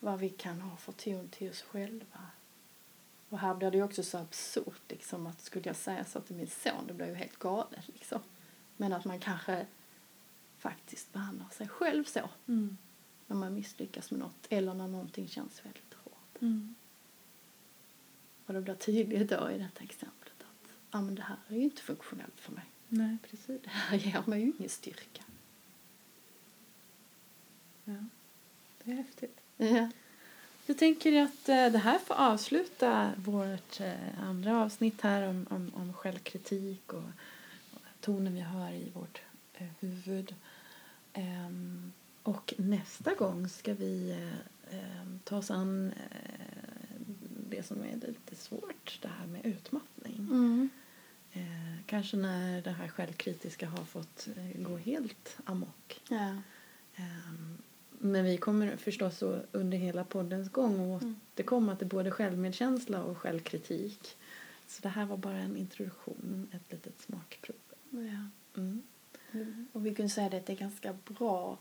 [0.00, 2.26] vad vi kan ha för ton till oss själva.
[3.28, 6.36] Och här blir det ju också så absurt liksom att skulle jag säga så till
[6.36, 8.20] min son, det blir ju helt galet liksom.
[8.76, 9.66] Men att man kanske
[10.58, 12.76] faktiskt behandlar sig själv så Mm.
[13.26, 16.40] när man misslyckas med något eller när någonting känns väldigt hårt.
[16.42, 16.74] Mm.
[18.46, 21.62] Och det blir tydligt då i detta exemplet att ja, men det här är ju
[21.62, 22.64] inte funktionellt för mig.
[22.88, 23.62] Nej, precis.
[23.62, 25.24] Det här ger mig ju ingen styrka.
[27.84, 28.04] Ja.
[28.84, 29.40] Det är häftigt.
[29.56, 29.90] Ja.
[30.68, 35.72] Jag tänker att eh, det här får avsluta vårt eh, andra avsnitt här om, om,
[35.74, 37.02] om självkritik och,
[37.74, 39.20] och tonen vi har i vårt
[39.54, 40.34] eh, huvud.
[41.12, 41.92] Ehm,
[42.22, 45.92] och nästa gång ska vi eh, ehm, ta oss an
[47.50, 50.16] det som är lite svårt, det här med utmattning.
[50.16, 50.68] Mm.
[51.86, 56.00] Kanske när det här självkritiska har fått gå helt amok.
[56.08, 56.36] Ja.
[57.98, 59.22] Men vi kommer förstås
[59.52, 61.16] under hela poddens gång att Mm.
[61.34, 64.16] återkomma till både självmedkänsla och självkritik.
[64.66, 67.56] Så det här var bara en introduktion, ett litet smakprov.
[67.90, 68.28] ja.
[68.60, 68.82] Mm.
[69.72, 71.58] Och vi kunde säga det att det är ganska bra.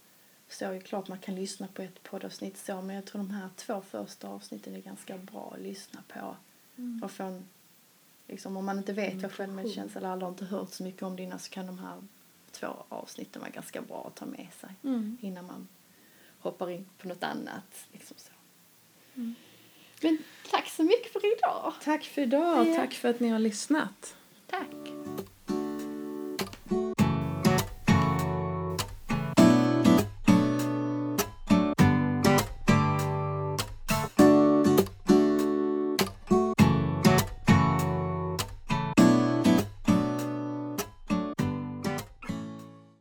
[0.50, 3.30] Så är det klart man kan lyssna på ett poddavsnitt så, men jag tror de
[3.32, 6.36] här två första avsnitten är ganska bra att lyssna på.
[7.04, 7.46] Och få en,
[8.28, 11.24] liksom, om man inte vet vad självmedkänsla eller aldrig inte hört så mycket om det
[11.24, 12.04] innan så kan de här
[12.52, 15.18] två avsnitten vara ganska bra att ta med sig Mm.
[15.22, 15.68] innan man
[16.50, 17.86] hoppar in på något annat.
[17.91, 18.32] Liksom så.
[20.02, 20.18] Men
[20.52, 21.74] tack så mycket för idag.
[21.84, 22.76] Tack för idag Ja.
[22.76, 24.16] tack för att ni har lyssnat.
[24.48, 25.05] Tack.